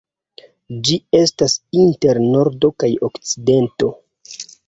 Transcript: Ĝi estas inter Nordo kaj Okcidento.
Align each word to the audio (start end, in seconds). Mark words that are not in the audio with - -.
Ĝi 0.87 0.95
estas 1.17 1.57
inter 1.83 2.21
Nordo 2.25 2.73
kaj 2.85 2.91
Okcidento. 3.11 3.93